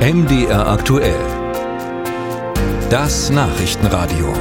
MDR 0.00 0.66
aktuell. 0.66 1.20
Das 2.88 3.28
Nachrichtenradio. 3.28 4.32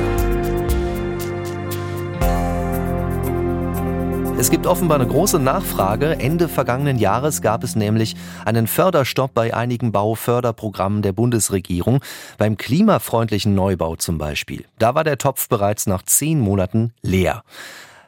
Es 4.38 4.50
gibt 4.50 4.66
offenbar 4.66 5.02
eine 5.02 5.10
große 5.10 5.38
Nachfrage. 5.38 6.18
Ende 6.18 6.48
vergangenen 6.48 6.98
Jahres 6.98 7.42
gab 7.42 7.66
es 7.66 7.76
nämlich 7.76 8.16
einen 8.46 8.68
Förderstopp 8.68 9.34
bei 9.34 9.54
einigen 9.54 9.92
Bauförderprogrammen 9.92 11.02
der 11.02 11.12
Bundesregierung, 11.12 12.00
beim 12.38 12.56
klimafreundlichen 12.56 13.54
Neubau 13.54 13.98
zum 13.98 14.18
Beispiel. 14.18 14.64
Da 14.78 14.96
war 14.96 15.04
der 15.04 15.18
Topf 15.18 15.50
bereits 15.50 15.88
nach 15.88 16.04
zehn 16.04 16.40
Monaten 16.40 16.94
leer. 17.02 17.44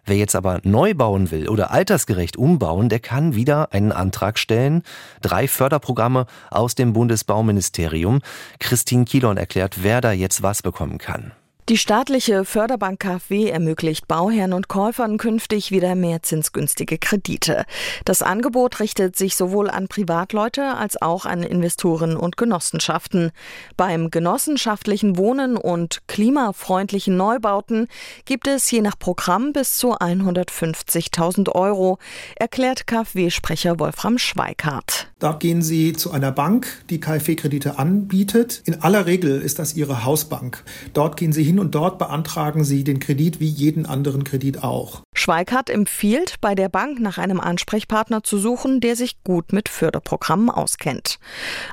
Wer 0.06 0.18
jetzt 0.18 0.36
aber 0.36 0.60
neu 0.64 0.94
bauen 0.94 1.32
will 1.32 1.48
oder 1.48 1.72
altersgerecht 1.72 2.38
umbauen, 2.38 2.90
der 2.90 3.00
kann 3.00 3.36
wieder 3.36 3.72
einen 3.74 3.92
Antrag 3.92 4.40
stellen. 4.40 4.84
Drei 5.22 5.48
Förderprogramme 5.48 6.26
aus 6.50 6.76
dem 6.76 6.94
Bundesbauministerium. 6.94 8.20
Christine 8.60 9.06
Kielon 9.06 9.38
erklärt, 9.38 9.84
wer 9.84 10.02
da 10.02 10.12
jetzt 10.12 10.42
was 10.42 10.62
bekommen 10.62 10.98
kann. 10.98 11.32
Die 11.72 11.78
staatliche 11.78 12.44
Förderbank 12.44 13.00
KfW 13.00 13.48
ermöglicht 13.48 14.06
Bauherren 14.06 14.52
und 14.52 14.68
Käufern 14.68 15.18
künftig 15.18 15.72
wieder 15.72 15.96
mehr 15.96 16.22
zinsgünstige 16.22 16.98
Kredite. 16.98 17.64
Das 18.04 18.22
Angebot 18.22 18.82
richtet 18.82 19.16
sich 19.16 19.38
sowohl 19.38 19.70
an 19.70 19.88
Privatleute 19.88 20.76
als 20.76 21.02
auch 21.02 21.26
an 21.26 21.44
Investoren 21.44 22.18
und 22.18 22.36
Genossenschaften. 22.36 23.32
Beim 23.78 24.12
genossenschaftlichen 24.12 25.16
Wohnen 25.16 25.56
und 25.56 26.06
klimafreundlichen 26.10 27.16
Neubauten 27.16 27.88
gibt 28.26 28.50
es 28.50 28.70
je 28.70 28.82
nach 28.82 29.00
Programm 29.00 29.54
bis 29.54 29.78
zu 29.78 29.94
150.000 29.94 31.56
Euro, 31.56 32.00
erklärt 32.36 32.86
KfW-Sprecher 32.86 33.80
Wolfram 33.80 34.18
Schweikart. 34.18 35.08
Da 35.20 35.34
gehen 35.34 35.62
Sie 35.62 35.94
zu 35.94 36.12
einer 36.12 36.34
Bank, 36.34 36.68
die 36.90 37.00
KfW-Kredite 37.00 37.80
anbietet. 37.80 38.62
In 38.66 38.82
aller 38.82 39.06
Regel 39.06 39.40
ist 39.40 39.58
das 39.58 39.76
Ihre 39.76 40.04
Hausbank. 40.04 40.66
Dort 40.94 41.16
gehen 41.16 41.32
Sie 41.32 41.44
hin 41.44 41.61
und 41.62 41.76
dort 41.76 42.00
beantragen 42.00 42.64
Sie 42.64 42.84
den 42.84 43.00
Kredit 43.00 43.40
wie 43.40 43.48
jeden 43.48 43.86
anderen 43.86 44.24
Kredit 44.24 44.64
auch. 44.64 45.04
Schweikart 45.22 45.70
empfiehlt, 45.70 46.36
bei 46.42 46.56
der 46.56 46.68
Bank 46.68 47.00
nach 47.00 47.20
einem 47.20 47.40
Ansprechpartner 47.40 48.24
zu 48.24 48.40
suchen, 48.40 48.82
der 48.82 48.96
sich 48.96 49.24
gut 49.24 49.54
mit 49.54 49.70
Förderprogrammen 49.70 50.50
auskennt. 50.50 51.20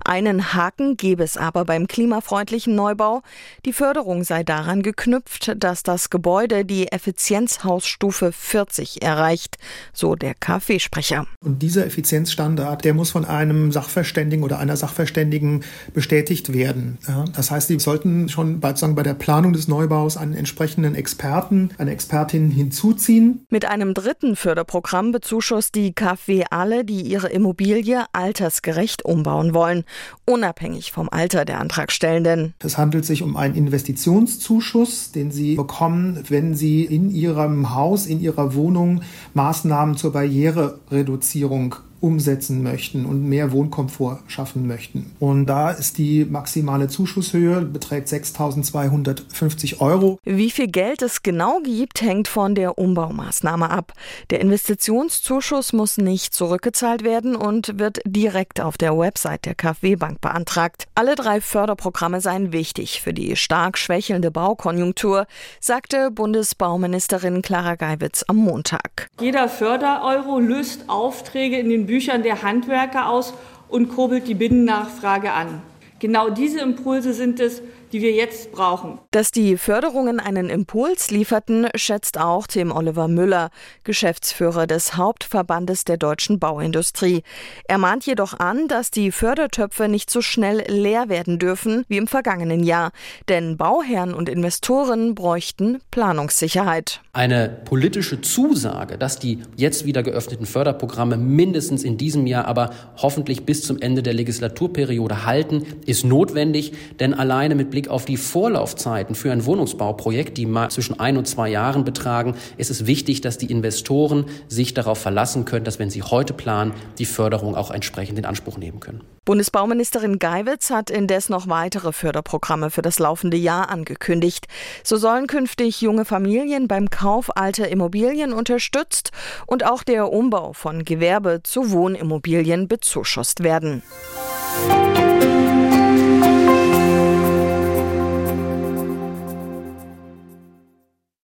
Einen 0.04 0.52
Haken 0.52 0.98
gäbe 0.98 1.22
es 1.22 1.38
aber 1.38 1.64
beim 1.64 1.86
klimafreundlichen 1.88 2.74
Neubau. 2.74 3.22
Die 3.64 3.72
Förderung 3.72 4.22
sei 4.22 4.42
daran 4.42 4.82
geknüpft, 4.82 5.54
dass 5.56 5.82
das 5.82 6.10
Gebäude 6.10 6.66
die 6.66 6.92
Effizienzhausstufe 6.92 8.32
40 8.32 9.00
erreicht, 9.00 9.56
so 9.94 10.14
der 10.14 10.34
KfW-Sprecher. 10.34 11.26
Und 11.42 11.62
dieser 11.62 11.86
Effizienzstandard, 11.86 12.84
der 12.84 12.92
muss 12.92 13.10
von 13.10 13.24
einem 13.24 13.72
Sachverständigen 13.72 14.44
oder 14.44 14.58
einer 14.58 14.76
Sachverständigen 14.76 15.64
bestätigt 15.94 16.52
werden. 16.52 16.98
Das 17.34 17.50
heißt, 17.50 17.68
Sie 17.68 17.78
sollten 17.78 18.28
schon 18.28 18.60
bei 18.60 18.72
der 18.74 19.14
Planung 19.14 19.54
des 19.54 19.68
Neubaus 19.68 20.18
einen 20.18 20.34
entsprechenden 20.34 20.94
Experten, 20.94 21.70
eine 21.78 21.92
Expertin 21.92 22.50
hinzuziehen, 22.50 23.37
mit 23.50 23.64
einem 23.64 23.94
dritten 23.94 24.36
Förderprogramm 24.36 25.12
bezuschusst 25.12 25.74
die 25.74 25.92
KfW 25.92 26.44
alle, 26.50 26.84
die 26.84 27.02
ihre 27.02 27.28
Immobilie 27.28 28.04
altersgerecht 28.12 29.04
umbauen 29.04 29.54
wollen, 29.54 29.84
unabhängig 30.24 30.92
vom 30.92 31.08
Alter 31.10 31.44
der 31.44 31.60
Antragstellenden. 31.60 32.54
Es 32.58 32.78
handelt 32.78 33.04
sich 33.04 33.22
um 33.22 33.36
einen 33.36 33.54
Investitionszuschuss, 33.54 35.12
den 35.12 35.30
Sie 35.30 35.56
bekommen, 35.56 36.24
wenn 36.28 36.54
Sie 36.54 36.84
in 36.84 37.10
Ihrem 37.10 37.74
Haus, 37.74 38.06
in 38.06 38.20
Ihrer 38.20 38.54
Wohnung 38.54 39.02
Maßnahmen 39.34 39.96
zur 39.96 40.12
Barrierereduzierung 40.12 41.76
umsetzen 42.00 42.62
möchten 42.62 43.06
und 43.06 43.28
mehr 43.28 43.52
Wohnkomfort 43.52 44.20
schaffen 44.28 44.66
möchten. 44.66 45.10
Und 45.18 45.46
da 45.46 45.70
ist 45.70 45.98
die 45.98 46.24
maximale 46.24 46.88
Zuschusshöhe 46.88 47.62
beträgt 47.62 48.08
6.250 48.08 49.80
Euro. 49.80 50.18
Wie 50.24 50.50
viel 50.50 50.68
Geld 50.68 51.02
es 51.02 51.22
genau 51.22 51.60
gibt, 51.60 52.02
hängt 52.02 52.28
von 52.28 52.54
der 52.54 52.78
Umbaumaßnahme 52.78 53.70
ab. 53.70 53.92
Der 54.30 54.40
Investitionszuschuss 54.40 55.72
muss 55.72 55.98
nicht 55.98 56.34
zurückgezahlt 56.34 57.02
werden 57.02 57.34
und 57.34 57.78
wird 57.78 58.00
direkt 58.06 58.60
auf 58.60 58.78
der 58.78 58.96
Website 58.96 59.46
der 59.46 59.54
KfW 59.54 59.96
Bank 59.96 60.20
beantragt. 60.20 60.86
Alle 60.94 61.14
drei 61.14 61.40
Förderprogramme 61.40 62.20
seien 62.20 62.52
wichtig 62.52 63.02
für 63.02 63.12
die 63.12 63.36
stark 63.36 63.78
schwächelnde 63.78 64.30
Baukonjunktur, 64.30 65.26
sagte 65.60 66.10
Bundesbauministerin 66.10 67.42
Clara 67.42 67.74
Geiwitz 67.74 68.24
am 68.28 68.36
Montag. 68.36 69.08
Jeder 69.20 69.48
Fördereuro 69.48 70.38
löst 70.38 70.84
Aufträge 70.88 71.58
in 71.58 71.68
den 71.68 71.87
Büchern 71.88 72.22
der 72.22 72.42
Handwerker 72.42 73.08
aus 73.08 73.34
und 73.68 73.88
kurbelt 73.88 74.28
die 74.28 74.34
Binnennachfrage 74.34 75.32
an. 75.32 75.60
Genau 75.98 76.30
diese 76.30 76.60
Impulse 76.60 77.12
sind 77.12 77.40
es, 77.40 77.60
die 77.92 78.02
wir 78.02 78.12
jetzt 78.12 78.52
brauchen. 78.52 78.98
Dass 79.10 79.30
die 79.30 79.56
Förderungen 79.56 80.20
einen 80.20 80.50
Impuls 80.50 81.10
lieferten, 81.10 81.68
schätzt 81.74 82.18
auch 82.18 82.46
Tim 82.46 82.72
Oliver 82.72 83.08
Müller, 83.08 83.50
Geschäftsführer 83.84 84.66
des 84.66 84.96
Hauptverbandes 84.96 85.84
der 85.84 85.96
deutschen 85.96 86.38
Bauindustrie. 86.38 87.22
Er 87.66 87.78
mahnt 87.78 88.06
jedoch 88.06 88.38
an, 88.38 88.68
dass 88.68 88.90
die 88.90 89.12
Fördertöpfe 89.12 89.88
nicht 89.88 90.10
so 90.10 90.20
schnell 90.20 90.64
leer 90.68 91.08
werden 91.08 91.38
dürfen 91.38 91.84
wie 91.88 91.96
im 91.96 92.06
vergangenen 92.06 92.62
Jahr, 92.62 92.92
denn 93.28 93.56
Bauherren 93.56 94.14
und 94.14 94.28
Investoren 94.28 95.14
bräuchten 95.14 95.80
Planungssicherheit. 95.90 97.00
Eine 97.12 97.48
politische 97.64 98.20
Zusage, 98.20 98.98
dass 98.98 99.18
die 99.18 99.40
jetzt 99.56 99.86
wieder 99.86 100.02
geöffneten 100.02 100.46
Förderprogramme 100.46 101.16
mindestens 101.16 101.82
in 101.82 101.96
diesem 101.96 102.26
Jahr, 102.26 102.46
aber 102.46 102.70
hoffentlich 102.96 103.44
bis 103.44 103.62
zum 103.62 103.80
Ende 103.80 104.02
der 104.02 104.14
Legislaturperiode 104.14 105.24
halten, 105.24 105.66
ist 105.86 106.04
notwendig, 106.04 106.72
denn 107.00 107.14
alleine 107.14 107.54
mit 107.54 107.70
Blick 107.70 107.77
Blick 107.78 107.90
auf 107.90 108.06
die 108.06 108.16
Vorlaufzeiten 108.16 109.14
für 109.14 109.30
ein 109.30 109.44
Wohnungsbauprojekt, 109.44 110.36
die 110.36 110.46
mal 110.46 110.68
zwischen 110.68 110.98
ein 110.98 111.16
und 111.16 111.28
zwei 111.28 111.48
Jahren 111.48 111.84
betragen, 111.84 112.34
ist 112.56 112.72
es 112.72 112.86
wichtig, 112.86 113.20
dass 113.20 113.38
die 113.38 113.52
Investoren 113.52 114.24
sich 114.48 114.74
darauf 114.74 114.98
verlassen 114.98 115.44
können, 115.44 115.64
dass 115.64 115.78
wenn 115.78 115.88
sie 115.88 116.02
heute 116.02 116.32
planen, 116.32 116.72
die 116.98 117.04
Förderung 117.04 117.54
auch 117.54 117.70
entsprechend 117.70 118.18
in 118.18 118.24
Anspruch 118.24 118.58
nehmen 118.58 118.80
können. 118.80 119.02
Bundesbauministerin 119.24 120.18
Geiwitz 120.18 120.70
hat 120.70 120.90
indes 120.90 121.28
noch 121.28 121.46
weitere 121.46 121.92
Förderprogramme 121.92 122.70
für 122.70 122.82
das 122.82 122.98
laufende 122.98 123.36
Jahr 123.36 123.68
angekündigt. 123.68 124.48
So 124.82 124.96
sollen 124.96 125.28
künftig 125.28 125.80
junge 125.80 126.04
Familien 126.04 126.66
beim 126.66 126.90
Kauf 126.90 127.36
alter 127.36 127.68
Immobilien 127.68 128.32
unterstützt 128.32 129.12
und 129.46 129.64
auch 129.64 129.84
der 129.84 130.12
Umbau 130.12 130.52
von 130.52 130.84
Gewerbe 130.84 131.44
zu 131.44 131.70
Wohnimmobilien 131.70 132.66
bezuschusst 132.66 133.44
werden. 133.44 133.84